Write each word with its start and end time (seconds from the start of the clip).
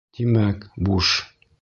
Тимәк, 0.19 0.65
буш. 0.89 1.15